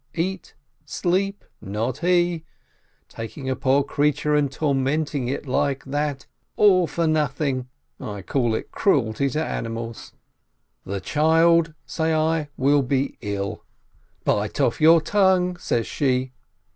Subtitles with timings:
[0.15, 0.55] Eat?
[0.83, 1.45] Sleep?
[1.61, 2.43] Not he!
[3.07, 8.71] Taking a poor creature and tormenting it like that, all for nothing, I call it
[8.71, 10.13] cruelty to animals!
[10.87, 13.63] "The child," say I, "will be ill!"
[14.23, 16.31] "Bite off your tongue," says she.